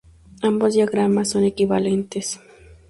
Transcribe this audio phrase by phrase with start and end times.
[0.41, 2.39] Ambos diagramas son equivalentes.